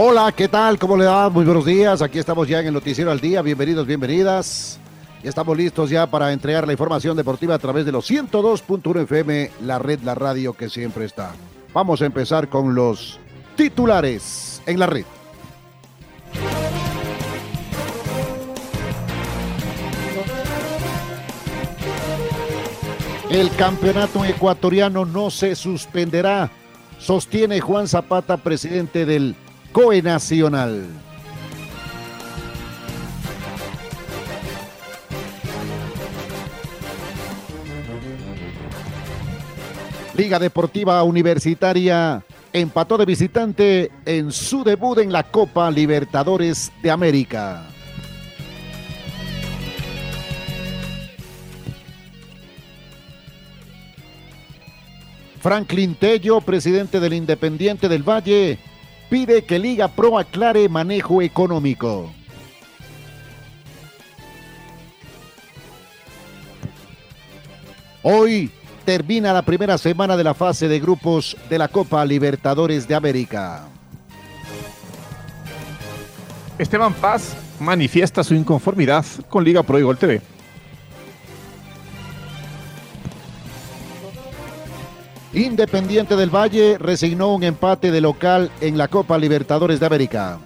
[0.00, 0.78] Hola, ¿qué tal?
[0.78, 1.28] ¿Cómo le va?
[1.28, 2.02] Muy buenos días.
[2.02, 3.42] Aquí estamos ya en el Noticiero al Día.
[3.42, 4.78] Bienvenidos, bienvenidas.
[5.24, 9.50] Ya estamos listos ya para entregar la información deportiva a través de los 102.1 FM,
[9.64, 11.32] la red, la radio que siempre está.
[11.74, 13.18] Vamos a empezar con los
[13.56, 15.04] titulares en la red.
[23.30, 26.52] El campeonato ecuatoriano no se suspenderá,
[27.00, 29.34] sostiene Juan Zapata, presidente del
[29.78, 30.88] COE Nacional.
[40.16, 47.68] Liga Deportiva Universitaria empató de visitante en su debut en la Copa Libertadores de América.
[55.40, 58.58] Franklin Tello, presidente del Independiente del Valle,
[59.08, 62.10] pide que Liga Pro aclare manejo económico.
[68.02, 68.50] Hoy
[68.84, 73.66] termina la primera semana de la fase de grupos de la Copa Libertadores de América.
[76.58, 80.22] Esteban Paz manifiesta su inconformidad con Liga Pro y Gol TV.
[85.32, 90.38] Independiente del Valle resignó un empate de local en la Copa Libertadores de América.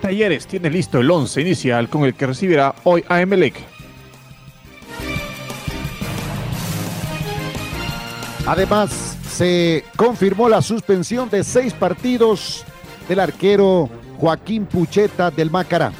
[0.00, 3.56] Talleres tiene listo el 11 inicial con el que recibirá hoy a Emelec.
[8.46, 12.64] Además, se confirmó la suspensión de seis partidos
[13.08, 15.92] del arquero Joaquín Pucheta del Macará.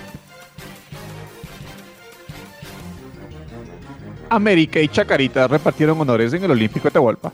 [4.31, 7.33] América y Chacarita repartieron honores en el Olímpico de Atahualpa.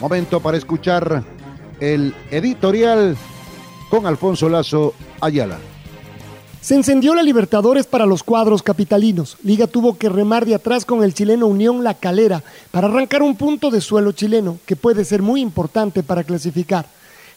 [0.00, 1.24] Momento para escuchar
[1.80, 3.16] el editorial
[3.90, 5.58] con Alfonso Lazo Ayala.
[6.60, 9.36] Se encendió la Libertadores para los cuadros capitalinos.
[9.44, 12.42] Liga tuvo que remar de atrás con el chileno Unión La Calera
[12.72, 16.86] para arrancar un punto de suelo chileno que puede ser muy importante para clasificar.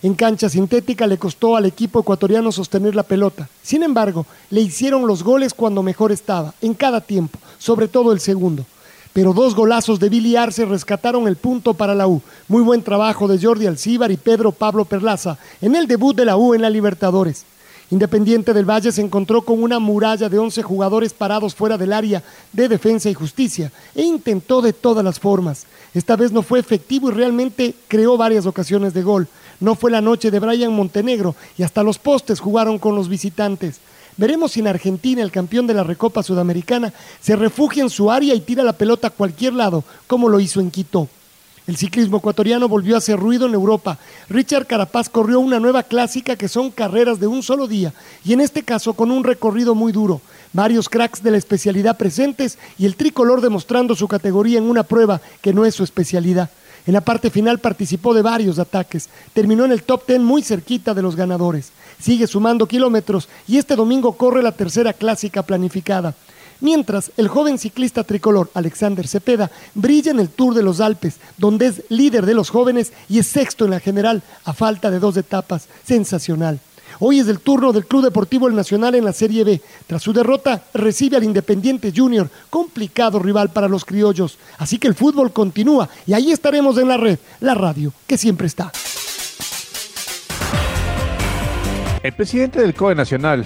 [0.01, 3.49] En cancha sintética le costó al equipo ecuatoriano sostener la pelota.
[3.61, 8.21] Sin embargo, le hicieron los goles cuando mejor estaba, en cada tiempo, sobre todo el
[8.21, 8.65] segundo.
[9.11, 12.21] Pero dos golazos de Billy Arce rescataron el punto para la U.
[12.47, 16.37] Muy buen trabajo de Jordi Alcíbar y Pedro Pablo Perlaza en el debut de la
[16.37, 17.43] U en la Libertadores.
[17.91, 22.23] Independiente del Valle se encontró con una muralla de 11 jugadores parados fuera del área
[22.53, 25.65] de defensa y justicia e intentó de todas las formas.
[25.93, 29.27] Esta vez no fue efectivo y realmente creó varias ocasiones de gol.
[29.59, 33.79] No fue la noche de Brian Montenegro y hasta los postes jugaron con los visitantes.
[34.15, 38.33] Veremos si en Argentina el campeón de la Recopa Sudamericana se refugia en su área
[38.35, 41.07] y tira la pelota a cualquier lado, como lo hizo en Quito.
[41.67, 43.99] El ciclismo ecuatoriano volvió a hacer ruido en Europa.
[44.27, 47.93] Richard Carapaz corrió una nueva clásica que son carreras de un solo día
[48.25, 50.19] y en este caso con un recorrido muy duro.
[50.51, 55.21] Varios cracks de la especialidad presentes y el tricolor demostrando su categoría en una prueba
[55.41, 56.49] que no es su especialidad.
[56.85, 59.09] En la parte final participó de varios ataques.
[59.33, 61.71] Terminó en el top ten muy cerquita de los ganadores.
[61.99, 66.15] Sigue sumando kilómetros y este domingo corre la tercera clásica planificada.
[66.61, 71.67] Mientras, el joven ciclista tricolor Alexander Cepeda brilla en el Tour de los Alpes, donde
[71.67, 75.15] es líder de los jóvenes y es sexto en la general, a falta de dos
[75.15, 75.69] etapas.
[75.85, 76.59] Sensacional.
[77.01, 79.61] Hoy es el turno del Club Deportivo El Nacional en la Serie B.
[79.87, 84.37] Tras su derrota, recibe al Independiente Junior, complicado rival para los criollos.
[84.57, 88.47] Así que el fútbol continúa y ahí estaremos en la red, la radio, que siempre
[88.47, 88.73] está.
[92.03, 93.45] El presidente del COE Nacional,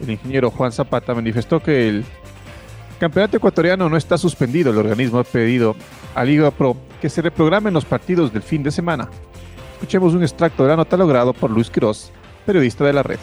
[0.00, 2.04] el ingeniero Juan Zapata, manifestó que el
[2.98, 4.70] campeonato ecuatoriano no está suspendido.
[4.70, 5.76] El organismo ha pedido
[6.14, 9.10] a Liga Pro que se reprogramen los partidos del fin de semana.
[9.74, 12.10] Escuchemos un extracto de la nota logrado por Luis Quiroz
[12.48, 13.18] periodista de la red.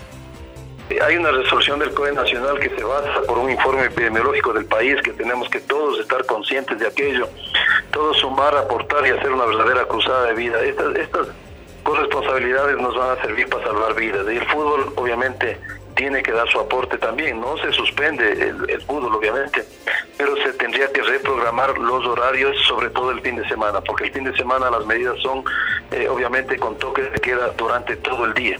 [1.04, 5.02] Hay una resolución del COE Nacional que se basa por un informe epidemiológico del país,
[5.02, 7.28] que tenemos que todos estar conscientes de aquello,
[7.90, 10.62] todos sumar, aportar y hacer una verdadera cruzada de vida.
[10.62, 11.28] Estas, estas
[11.82, 14.28] corresponsabilidades nos van a servir para salvar vidas.
[14.32, 15.58] Y el fútbol, obviamente,
[15.96, 17.40] tiene que dar su aporte también.
[17.40, 19.66] No se suspende el, fútbol, obviamente,
[20.18, 24.12] pero se tendría que reprogramar los horarios, sobre todo el fin de semana, porque el
[24.12, 25.44] fin de semana las medidas son,
[25.92, 28.60] eh, obviamente, con toque de queda durante todo el día.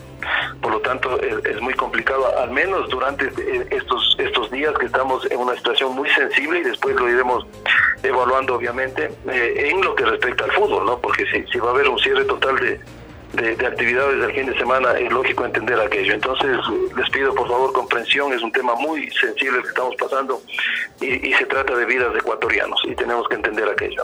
[0.62, 5.30] Por lo tanto, es, muy complicado, al menos durante eh, estos, estos días que estamos
[5.30, 7.46] en una situación muy sensible y después lo iremos
[8.02, 11.00] evaluando, obviamente, eh, en lo que respecta al fútbol, ¿no?
[11.00, 12.80] Porque si va a haber un cierre total de
[13.34, 16.14] de, actividades del fin de semana, es lógico entender aquello.
[16.14, 16.58] Entonces,
[16.96, 20.42] les pido por favor comprensión, es un tema muy sensible que estamos pasando
[21.02, 24.04] y, se trata de vidas de ecuatorianos y tenemos que entender aquello.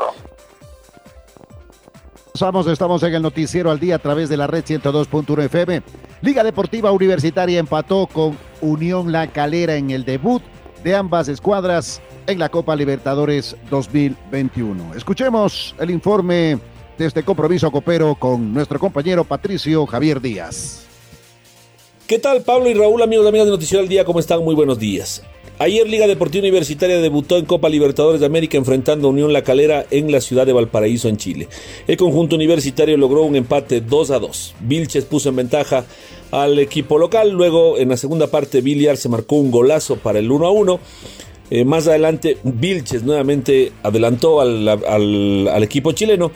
[2.39, 5.83] Vamos, estamos en el noticiero al día a través de la red 102.1 FM.
[6.21, 10.41] Liga Deportiva Universitaria empató con Unión La Calera en el debut
[10.83, 14.95] de ambas escuadras en la Copa Libertadores 2021.
[14.95, 16.59] Escuchemos el informe
[17.01, 20.85] este compromiso copero con nuestro compañero Patricio Javier Díaz.
[22.07, 24.03] ¿Qué tal Pablo y Raúl, amigos y amigas de Noticiero al Día?
[24.03, 24.43] ¿Cómo están?
[24.43, 25.23] Muy buenos días.
[25.59, 29.85] Ayer Liga Deportiva Universitaria debutó en Copa Libertadores de América enfrentando a Unión La Calera
[29.91, 31.47] en la ciudad de Valparaíso, en Chile.
[31.87, 34.55] El conjunto universitario logró un empate 2 a 2.
[34.61, 35.85] Vilches puso en ventaja
[36.31, 40.31] al equipo local, luego en la segunda parte Villar se marcó un golazo para el
[40.31, 40.79] 1 a 1.
[41.51, 46.31] Eh, más adelante Vilches nuevamente adelantó al equipo chileno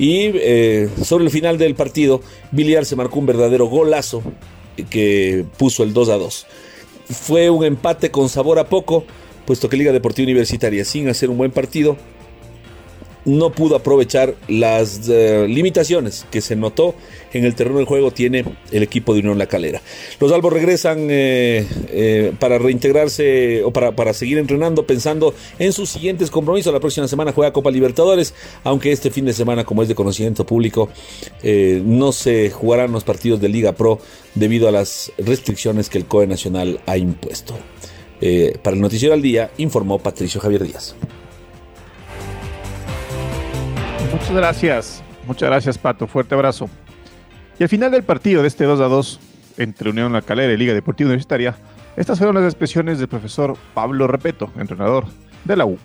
[0.00, 4.22] y eh, sobre el final del partido, Villar se marcó un verdadero golazo
[4.88, 6.46] que puso el 2 a 2.
[7.10, 9.04] Fue un empate con sabor a poco,
[9.44, 11.98] puesto que Liga Deportiva Universitaria, sin hacer un buen partido,
[13.24, 16.94] no pudo aprovechar las eh, limitaciones que se notó
[17.32, 19.80] en el terreno del juego tiene el equipo de Unión La Calera.
[20.18, 25.90] Los albos regresan eh, eh, para reintegrarse o para, para, seguir entrenando pensando en sus
[25.90, 26.72] siguientes compromisos.
[26.72, 28.34] La próxima semana juega Copa Libertadores,
[28.64, 30.88] aunque este fin de semana, como es de conocimiento público,
[31.42, 34.00] no se jugarán los partidos de Liga Pro
[34.34, 37.54] debido a las restricciones que el COE Nacional ha impuesto.
[38.62, 40.96] para el Noticiero al Día informó Patricio Javier Díaz.
[44.12, 45.02] Muchas gracias.
[45.26, 46.06] Muchas gracias, Pato.
[46.06, 46.68] Fuerte abrazo.
[47.58, 49.20] Y al final del partido de este 2 a 2
[49.58, 51.54] entre Unión La Calera y Liga Deportiva Universitaria,
[51.96, 55.04] estas fueron las expresiones del profesor Pablo Repeto, entrenador
[55.44, 55.78] de la U.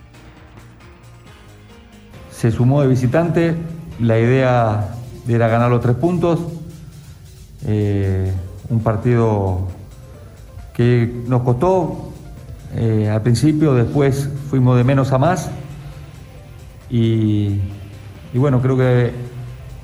[2.31, 3.56] Se sumó de visitante,
[4.00, 4.95] la idea
[5.27, 6.39] era ganar los tres puntos.
[7.67, 8.31] Eh,
[8.69, 9.67] un partido
[10.73, 12.12] que nos costó
[12.75, 15.50] eh, al principio, después fuimos de menos a más
[16.89, 17.59] y
[18.35, 19.13] y bueno, creo que el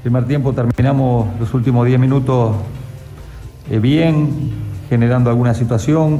[0.03, 2.57] primer tiempo terminamos los últimos 10 minutos
[3.69, 4.51] eh, bien,
[4.89, 6.19] generando alguna situación.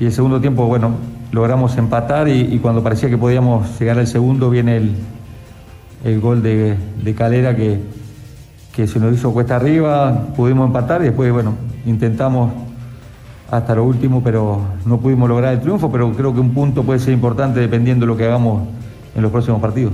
[0.00, 0.96] Y el segundo tiempo, bueno,
[1.30, 4.78] logramos empatar y, cuando parecía que podíamos llegar al segundo viene
[6.04, 6.76] el, gol de,
[7.16, 7.78] Calera que,
[8.74, 11.54] que se nos hizo cuesta arriba, pudimos empatar y después, bueno,
[11.86, 12.52] intentamos
[13.48, 16.98] hasta lo último, pero no pudimos lograr el triunfo, pero creo que un punto puede
[16.98, 18.64] ser importante dependiendo de lo que hagamos
[19.14, 19.92] en los próximos partidos.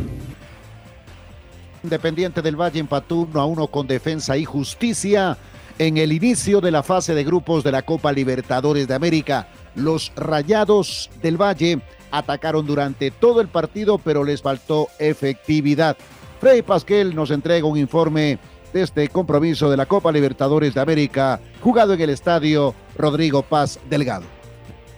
[1.83, 5.39] Independiente del Valle empató 1 a 1 con Defensa y Justicia
[5.79, 9.49] en el inicio de la fase de grupos de la Copa Libertadores de América.
[9.77, 11.81] Los Rayados del Valle
[12.11, 15.97] atacaron durante todo el partido, pero les faltó efectividad.
[16.41, 18.39] Freddy Pasquel nos entrega un informe
[18.73, 23.79] de este compromiso de la Copa Libertadores de América, jugado en el estadio Rodrigo Paz
[23.89, 24.27] Delgado.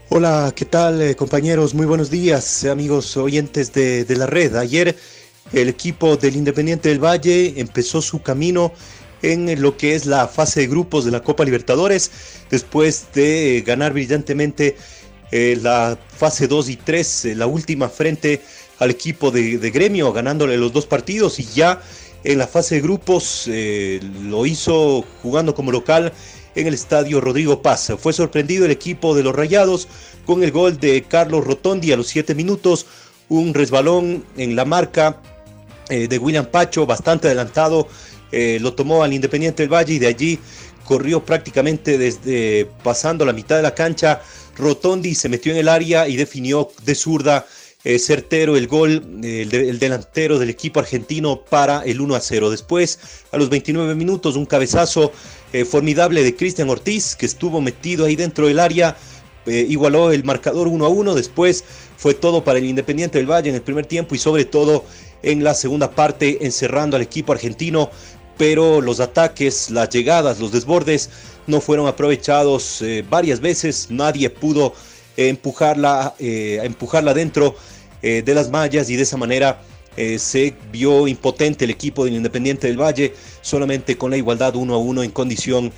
[0.08, 1.72] Hola, ¿qué tal eh, compañeros?
[1.72, 4.56] Muy buenos días, amigos oyentes de, de la red.
[4.56, 4.96] Ayer
[5.52, 8.72] el equipo del Independiente del Valle empezó su camino
[9.22, 12.10] en lo que es la fase de grupos de la Copa Libertadores,
[12.50, 14.76] después de ganar brillantemente
[15.30, 18.40] eh, la fase 2 y 3, eh, la última frente
[18.78, 21.80] al equipo de, gremio, ganándole los dos partidos y ya
[22.24, 26.12] en la fase de grupos eh, lo hizo jugando como local
[26.54, 27.92] en el estadio Rodrigo Paz.
[27.98, 29.86] Fue sorprendido el equipo de los Rayados
[30.26, 32.86] con el gol de Carlos Rotondi a los 7 minutos,
[33.28, 35.20] un resbalón en la marca
[35.90, 37.88] eh, de William Pacho, bastante adelantado,
[38.30, 40.38] eh, lo tomó al Independiente del Valle y de allí
[40.84, 44.22] corrió prácticamente desde pasando la mitad de la cancha.
[44.56, 47.44] Rotondi se metió en el área y definió de zurda
[47.82, 52.50] eh, certero el gol, el, delantero del equipo argentino para el 1 a 0.
[52.50, 53.00] Después,
[53.32, 55.12] a los 29 minutos, un cabezazo
[55.68, 58.96] formidable de Cristian Ortiz, que estuvo metido ahí dentro del área,
[59.46, 61.14] igualó el marcador 1 a 1.
[61.14, 61.64] Después
[61.96, 64.84] fue todo para el Independiente del Valle en el primer tiempo y sobre todo
[65.22, 67.90] en la segunda parte, encerrando al equipo argentino
[68.40, 71.10] pero los ataques, las llegadas, los desbordes
[71.46, 74.72] no fueron aprovechados eh, varias veces, nadie pudo
[75.18, 77.54] empujarla, eh, empujarla dentro
[78.00, 79.60] eh, de las mallas y de esa manera
[80.16, 83.12] se vio impotente el equipo del Independiente del Valle,
[83.42, 85.70] solamente con la igualdad uno a uno en condición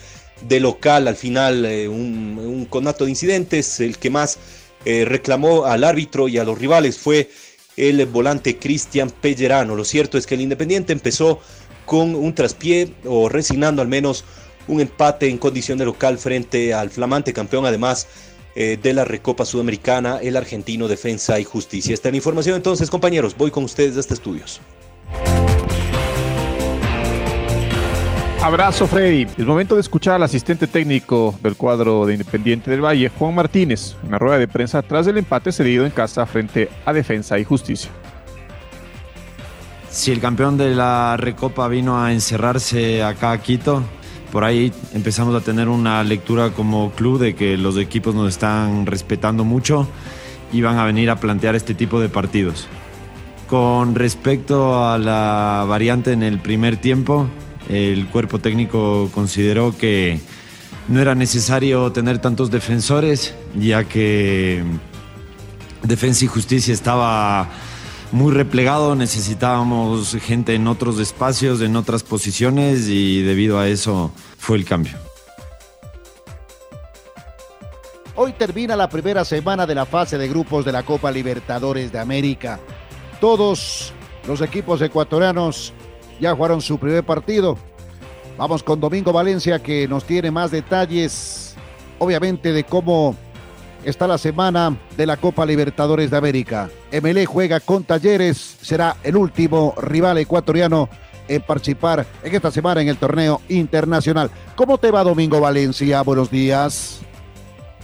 [0.47, 1.09] de local.
[1.09, 4.39] Al final, un, un conato de incidentes, el que más
[4.85, 7.31] reclamó al árbitro y a los rivales fue
[7.77, 9.75] el volante Cristian Pellerano.
[9.77, 11.41] Lo cierto es que el Independiente empezó
[11.87, 14.25] con un traspié o resignando al menos
[14.69, 18.07] un empate en condición de local frente al flamante campeón además
[18.55, 21.95] eh, de la Recopa Sudamericana, el argentino Defensa y Justicia.
[21.95, 24.61] Esta es la información entonces compañeros, voy con ustedes desde estudios.
[28.43, 29.29] Abrazo Freddy.
[29.39, 33.95] Es momento de escuchar al asistente técnico del cuadro de Independiente del Valle, Juan Martínez,
[34.03, 37.45] en la rueda de prensa tras el empate cedido en casa frente a Defensa y
[37.45, 37.93] Justicia.
[39.91, 43.85] Si el campeón de la Recopa vino a encerrarse acá a Quito,
[44.33, 48.87] por ahí empezamos a tener una lectura como club de que los equipos nos están
[48.87, 49.87] respetando mucho
[50.53, 52.67] y van a venir a plantear este tipo de partidos.
[53.47, 57.29] Con respecto a la variante en el primer tiempo,
[57.69, 60.21] el cuerpo técnico consideró que
[60.89, 64.63] no era necesario tener tantos defensores, ya que
[65.83, 67.49] Defensa y Justicia estaba
[68.13, 74.59] muy replegado, necesitábamos gente en otros espacios, en otras posiciones y debido a eso fue
[74.59, 74.99] el cambio.
[78.15, 81.99] Hoy termina la primera semana de la fase de grupos de la Copa Libertadores de
[81.99, 82.61] América.
[83.21, 83.93] Todos
[84.29, 85.73] los equipos ecuatorianos
[86.23, 87.59] ya jugaron su primer partido.
[88.39, 91.57] Vamos con Domingo Valencia que nos tiene más detalles,
[91.99, 93.17] obviamente, de cómo
[93.85, 96.71] está la semana de la Copa Libertadores de América.
[96.93, 100.89] MLE juega con Talleres, será el último rival ecuatoriano
[101.27, 104.31] en participar en esta semana en el torneo internacional.
[104.55, 106.03] ¿Cómo te va Domingo Valencia?
[106.03, 107.01] Buenos días.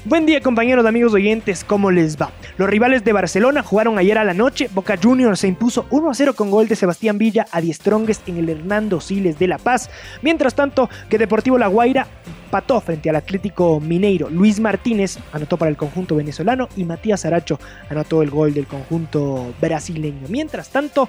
[0.05, 2.31] Buen día compañeros, amigos oyentes, ¿cómo les va?
[2.57, 6.15] Los rivales de Barcelona jugaron ayer a la noche, Boca Juniors se impuso 1 a
[6.15, 9.91] 0 con gol de Sebastián Villa a Diestrongues en el Hernando Siles de La Paz,
[10.23, 12.07] mientras tanto que Deportivo La Guaira
[12.45, 14.31] empató frente al Atlético Mineiro.
[14.31, 17.59] Luis Martínez anotó para el conjunto venezolano y Matías Aracho
[17.91, 20.29] anotó el gol del conjunto brasileño.
[20.29, 21.09] Mientras tanto,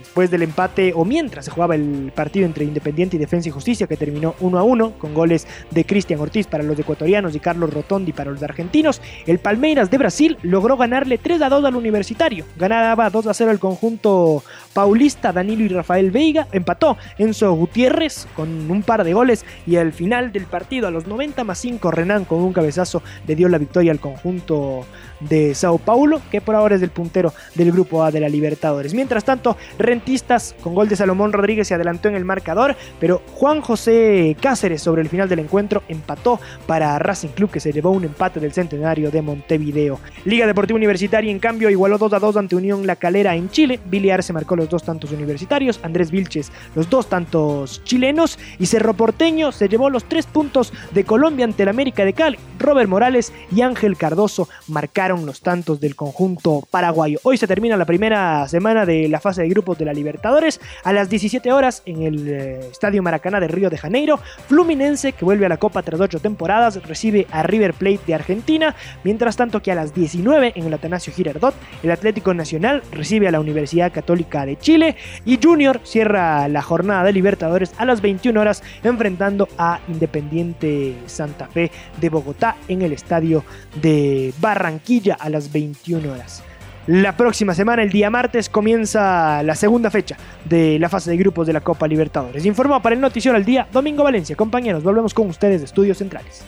[0.00, 3.86] después del empate o mientras se jugaba el partido entre Independiente y Defensa y Justicia
[3.86, 7.72] que terminó 1 a 1 con goles de Cristian Ortiz para los ecuatorianos y Carlos
[7.72, 12.44] Rotondi para los argentinos, el Palmeiras de Brasil logró ganarle 3 a 2 al Universitario.
[12.56, 18.70] Ganaba 2 a 0 el conjunto paulista Danilo y Rafael Veiga, empató Enzo Gutiérrez con
[18.70, 22.24] un par de goles y al final del partido a los 90 más 5 Renan
[22.24, 24.84] con un cabezazo le dio la victoria al conjunto
[25.20, 28.94] de Sao Paulo, que por ahora es el puntero del grupo A de la Libertadores.
[28.94, 33.60] Mientras tanto, Rentistas con gol de Salomón Rodríguez se adelantó en el marcador, pero Juan
[33.60, 38.04] José Cáceres sobre el final del encuentro empató para Racing Club que se llevó un
[38.04, 39.98] empate del centenario de Montevideo.
[40.24, 43.80] Liga Deportiva Universitaria en cambio igualó 2 a 2 ante Unión La Calera en Chile.
[43.86, 48.94] Billy se marcó los dos tantos universitarios, Andrés Vilches los dos tantos chilenos y Cerro
[48.94, 52.38] Porteño se llevó los tres puntos de Colombia ante el América de Cali.
[52.58, 57.18] Robert Morales y Ángel Cardoso marcaron los tantos del conjunto paraguayo.
[57.22, 60.60] Hoy se termina la primera semana de la fase de grupo de la Libertadores.
[60.84, 65.24] A las 17 horas en el eh, Estadio Maracaná de Río de Janeiro, Fluminense, que
[65.24, 68.74] vuelve a la Copa tras ocho temporadas, recibe a River Plate de Argentina.
[69.04, 73.30] Mientras tanto que a las 19 en el Atanasio Girardot, el Atlético Nacional recibe a
[73.30, 78.40] la Universidad Católica de Chile y Junior cierra la jornada de Libertadores a las 21
[78.40, 83.44] horas enfrentando a Independiente Santa Fe de Bogotá en el Estadio
[83.80, 86.42] de Barranquilla a las 21 horas.
[86.88, 91.46] La próxima semana, el día martes, comienza la segunda fecha de la fase de grupos
[91.46, 92.44] de la Copa Libertadores.
[92.44, 94.34] Informó para el Noticiero al Día, Domingo Valencia.
[94.34, 96.44] Compañeros, volvemos con ustedes de Estudios Centrales.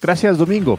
[0.00, 0.78] Gracias, Domingo.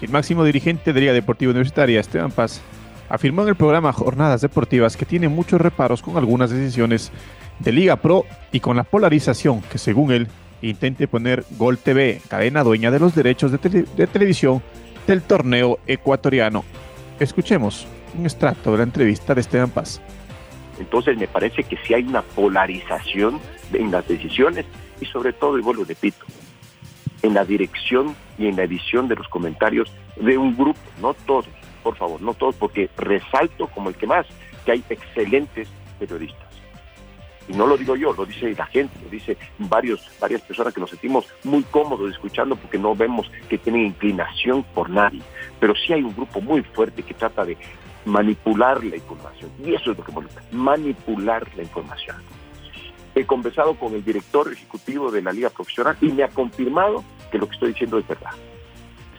[0.00, 2.60] El máximo dirigente de Liga Deportiva Universitaria, Esteban Paz,
[3.08, 7.10] afirmó en el programa Jornadas Deportivas que tiene muchos reparos con algunas decisiones
[7.58, 10.28] de Liga Pro y con la polarización que, según él,
[10.62, 14.62] intente poner Gol TV, cadena dueña de los derechos de, de televisión
[15.08, 16.64] del torneo ecuatoriano.
[17.20, 17.86] Escuchemos
[18.18, 20.00] un extracto de la entrevista de Esteban Paz.
[20.78, 23.40] Entonces me parece que sí hay una polarización
[23.72, 24.66] en las decisiones
[25.00, 26.24] y sobre todo, y vuelvo repito,
[27.22, 31.46] en la dirección y en la edición de los comentarios de un grupo, no todos,
[31.82, 34.26] por favor, no todos, porque resalto como el que más,
[34.64, 35.68] que hay excelentes
[35.98, 36.43] periodistas.
[37.48, 40.80] Y no lo digo yo, lo dice la gente, lo dice varios, varias personas que
[40.80, 45.20] nos sentimos muy cómodos escuchando porque no vemos que tienen inclinación por nadie.
[45.60, 47.56] Pero sí hay un grupo muy fuerte que trata de
[48.04, 49.50] manipular la información.
[49.64, 52.16] Y eso es lo que molesta, manipular la información.
[53.14, 57.38] He conversado con el director ejecutivo de la Liga Profesional y me ha confirmado que
[57.38, 58.32] lo que estoy diciendo es verdad.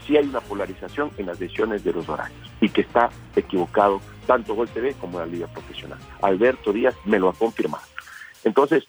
[0.06, 4.54] Sí hay una polarización en las decisiones de los horarios y que está equivocado tanto
[4.54, 5.98] Gol TV como la Liga Profesional.
[6.22, 7.84] Alberto Díaz me lo ha confirmado.
[8.46, 8.86] Entonces,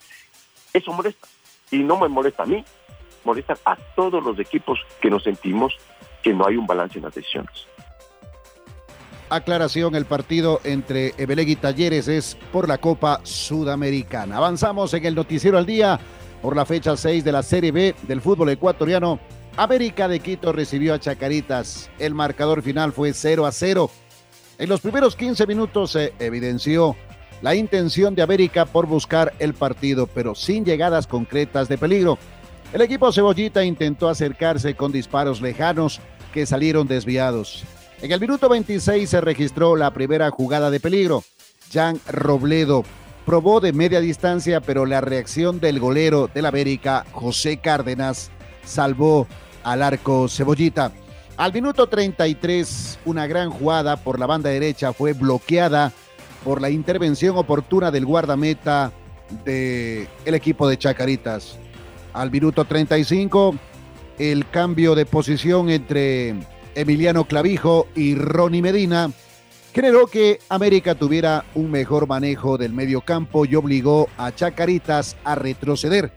[0.73, 1.27] eso molesta.
[1.73, 2.65] Y no me molesta a mí,
[3.25, 5.75] molesta a todos los equipos que nos sentimos
[6.23, 7.67] que no hay un balance en las decisiones.
[9.29, 14.37] Aclaración, el partido entre Ebeleg y Talleres es por la Copa Sudamericana.
[14.37, 15.99] Avanzamos en el noticiero al día
[16.41, 19.19] por la fecha 6 de la Serie B del fútbol ecuatoriano.
[19.57, 21.91] América de Quito recibió a Chacaritas.
[21.99, 23.91] El marcador final fue 0 a 0.
[24.59, 26.95] En los primeros 15 minutos se evidenció
[27.43, 32.19] la intención de América por buscar el partido, pero sin llegadas concretas de peligro.
[32.73, 36.01] El equipo cebollita intentó acercarse con disparos lejanos
[36.33, 37.65] que salieron desviados.
[38.03, 41.25] En el minuto 26 se registró la primera jugada de peligro.
[41.73, 42.85] Jan Robledo
[43.25, 48.31] probó de media distancia, pero la reacción del golero del América, José Cárdenas,
[48.65, 49.27] salvó
[49.65, 50.93] al arco Cebollita.
[51.37, 55.93] Al minuto 33, una gran jugada por la banda derecha fue bloqueada
[56.45, 58.93] por la intervención oportuna del guardameta
[59.45, 61.59] del el equipo de Chacaritas.
[62.13, 63.55] Al minuto 35,
[64.19, 66.35] el cambio de posición entre
[66.75, 69.11] Emiliano Clavijo y Ronnie Medina
[69.75, 75.35] generó que América tuviera un mejor manejo del medio campo y obligó a Chacaritas a
[75.35, 76.13] retroceder.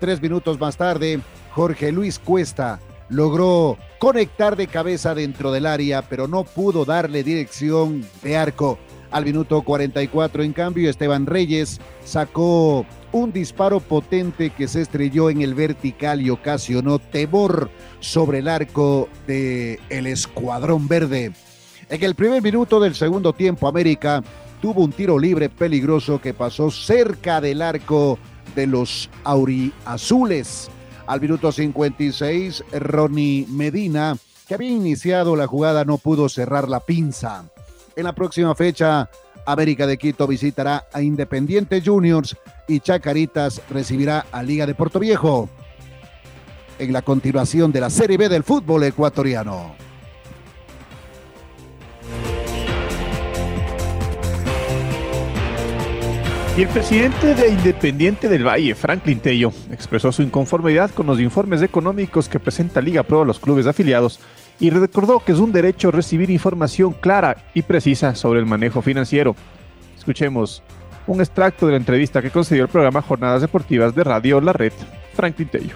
[0.00, 1.20] Tres minutos más tarde,
[1.52, 8.04] Jorge Luis Cuesta logró conectar de cabeza dentro del área, pero no pudo darle dirección
[8.22, 8.78] de arco.
[9.14, 15.40] Al minuto 44, en cambio, Esteban Reyes sacó un disparo potente que se estrelló en
[15.40, 21.30] el vertical y ocasionó temor sobre el arco del el Escuadrón Verde.
[21.88, 24.20] En el primer minuto del segundo tiempo, América
[24.60, 28.18] tuvo un tiro libre peligroso que pasó cerca del arco
[28.56, 30.68] de los auriazules.
[31.06, 34.16] Al minuto 56, Ronnie Medina,
[34.48, 37.44] que había iniciado la jugada, no pudo cerrar la pinza.
[37.96, 39.08] En la próxima fecha,
[39.46, 45.48] América de Quito visitará a Independiente Juniors y Chacaritas recibirá a Liga de Puerto Viejo
[46.80, 49.76] en la continuación de la Serie B del fútbol ecuatoriano.
[56.56, 61.62] Y el presidente de Independiente del Valle, Franklin Tello, expresó su inconformidad con los informes
[61.62, 64.20] económicos que presenta Liga Pro a los clubes afiliados
[64.60, 69.34] y recordó que es un derecho recibir información clara y precisa sobre el manejo financiero.
[69.96, 70.62] Escuchemos
[71.06, 74.72] un extracto de la entrevista que concedió el programa Jornadas Deportivas de Radio La Red,
[75.14, 75.74] Franklin Tello.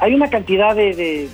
[0.00, 1.28] Hay una cantidad de,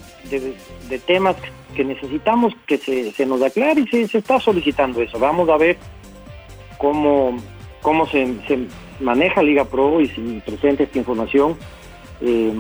[1.07, 1.37] temas
[1.75, 5.19] que necesitamos que se, nos aclare y se, está solicitando eso.
[5.19, 5.77] Vamos a ver
[6.79, 7.37] cómo,
[7.83, 8.27] cómo se,
[9.01, 11.57] maneja Liga Pro y si presenta esta información.
[12.21, 12.53] Eh,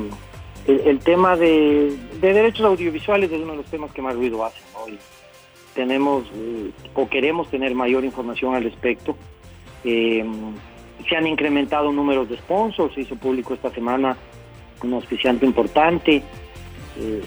[0.66, 4.61] el, tema de, derechos audiovisuales es uno de los temas que más ruido hace.
[4.83, 4.98] Hoy
[5.74, 9.16] tenemos eh, o queremos tener mayor información al respecto.
[9.85, 10.24] Eh,
[11.09, 14.16] se han incrementado números de sponsors, se hizo público esta semana
[14.83, 16.22] un auspiciante importante.
[16.98, 17.22] Eh,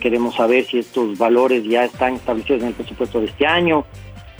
[0.00, 3.84] queremos saber si estos valores ya están establecidos en el presupuesto de este año,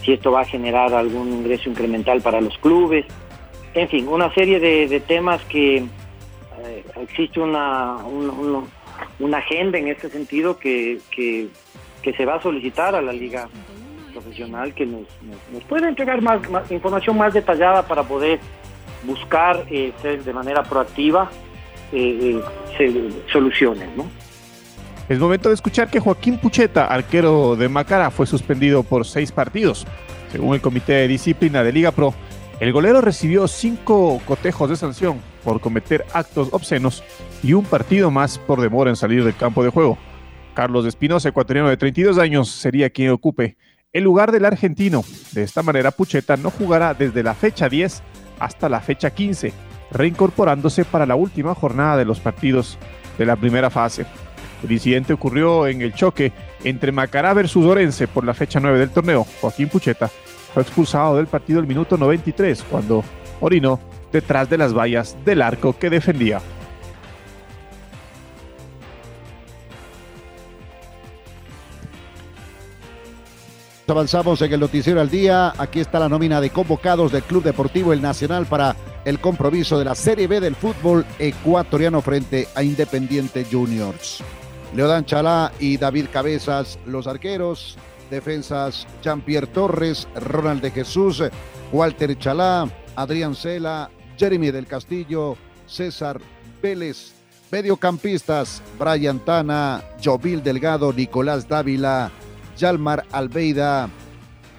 [0.03, 3.05] si esto va a generar algún ingreso incremental para los clubes.
[3.75, 5.85] En fin, una serie de temas que
[7.01, 7.97] existe una,
[9.19, 11.49] una, agenda en este sentido que, que,
[12.17, 13.49] se va a solicitar a la liga
[14.13, 15.07] profesional que nos,
[15.53, 18.39] nos, pueda entregar más, información más detallada para poder
[19.05, 21.31] buscar eh, de manera proactiva
[21.93, 22.41] eh,
[22.79, 23.89] eh soluciones.
[23.97, 24.07] ¿no?
[25.09, 29.87] Es momento de escuchar que Joaquín Pucheta, arquero de Macara, fue suspendido por seis partidos.
[30.33, 32.15] Según el Comité de Disciplina de Liga Pro,
[32.61, 37.03] el golero recibió cinco cotejos de sanción por cometer actos obscenos
[37.43, 39.99] y un partido más por demora en salir del campo de juego.
[40.55, 43.57] Carlos Espinosa, ecuatoriano de 32 años, sería quien ocupe
[43.93, 45.03] el lugar del argentino.
[45.33, 48.03] De esta manera, Pucheta no jugará desde la fecha 10
[48.39, 49.53] hasta la fecha 15,
[49.91, 52.79] reincorporándose para la última jornada de los partidos
[53.19, 54.07] de la primera fase.
[54.63, 58.91] El incidente ocurrió en el choque entre Macará versus Orense por la fecha 9 del
[58.91, 59.27] torneo.
[59.41, 60.11] Joaquín Pucheta
[60.55, 63.03] fue expulsado del partido el minuto 93 cuando
[63.41, 63.81] orinó
[64.13, 66.41] detrás de las vallas del arco que defendía.
[73.87, 75.53] Avanzamos en el noticiero al día.
[75.59, 79.85] Aquí está la nómina de convocados del Club Deportivo El Nacional para el compromiso de
[79.85, 84.23] la Serie B del fútbol ecuatoriano frente a Independiente Juniors.
[84.75, 87.77] Leodan Chalá y David Cabezas, los arqueros.
[88.11, 91.23] Defensas Jean-Pierre Torres, Ronald de Jesús,
[91.73, 95.37] Walter Chalá, Adrián Cela, Jeremy del Castillo,
[95.67, 96.21] César
[96.63, 97.13] Vélez.
[97.51, 102.11] Mediocampistas, Brian Tana, Jovil Delgado, Nicolás Dávila,
[102.57, 103.89] Yalmar Albeida,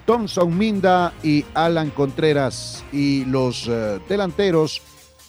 [0.06, 2.84] Thompson Minda y Alan Contreras.
[2.92, 4.80] Y los eh, delanteros,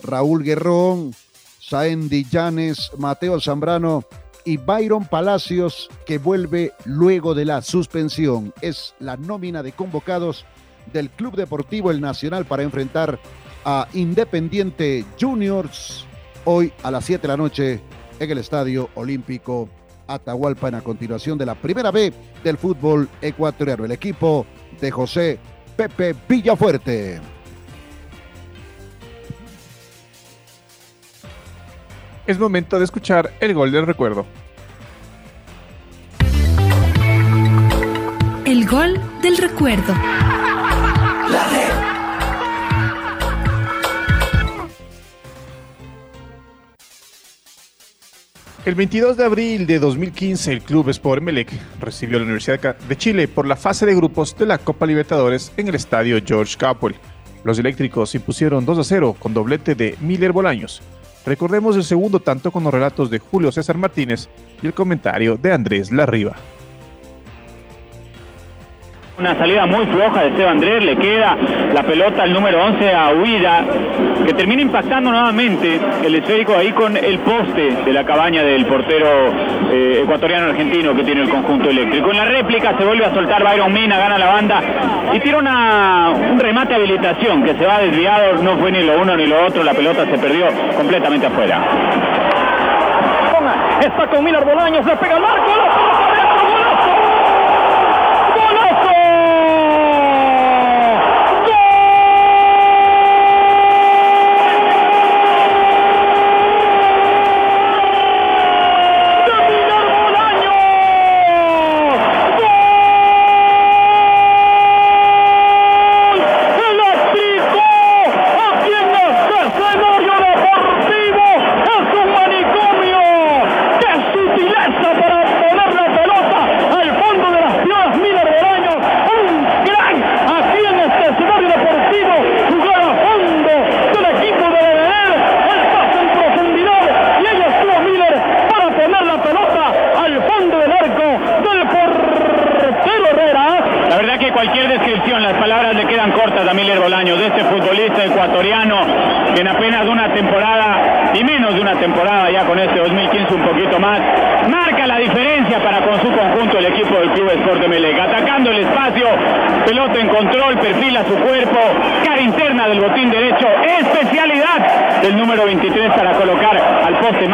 [0.02, 1.14] Raúl Guerrón,
[1.60, 4.06] Saendi Llanes, Mateo Zambrano
[4.48, 8.54] y Byron Palacios, que vuelve luego de la suspensión.
[8.62, 10.46] Es la nómina de convocados
[10.94, 13.20] del Club Deportivo El Nacional para enfrentar
[13.66, 16.06] a Independiente Juniors
[16.46, 17.82] hoy a las 7 de la noche
[18.22, 19.68] en el Estadio Olímpico
[20.08, 23.84] Atahualpa en la continuación de la primera B del fútbol ecuatoriano.
[23.84, 24.46] El equipo
[24.80, 25.40] de José
[25.76, 27.20] Pepe Villafuerte.
[32.26, 34.26] Es momento de escuchar el gol del recuerdo.
[38.48, 39.94] El gol del recuerdo.
[48.64, 52.96] El 22 de abril de 2015, el club Sport Melec recibió a la Universidad de
[52.96, 56.96] Chile por la fase de grupos de la Copa Libertadores en el estadio George Capwell.
[57.44, 60.82] Los eléctricos impusieron 2 a 0 con doblete de Miller Bolaños.
[61.26, 64.30] Recordemos el segundo tanto con los relatos de Julio César Martínez
[64.64, 66.38] y el comentario de Andrés Larriba.
[69.20, 71.36] Una salida muy floja de Seba Andrés, le queda
[71.74, 73.66] la pelota al número 11 a Huida,
[74.24, 79.08] que termina impactando nuevamente el esférico ahí con el poste de la cabaña del portero
[79.72, 82.12] eh, ecuatoriano argentino que tiene el conjunto eléctrico.
[82.12, 84.62] En la réplica se vuelve a soltar Byron Mina, gana la banda
[85.12, 89.18] y tira una, un remate habilitación que se va desviado, no fue ni lo uno
[89.18, 91.60] ni lo otro, la pelota se perdió completamente afuera.
[93.82, 95.52] Está con Miller Bolaños, le pega el arco,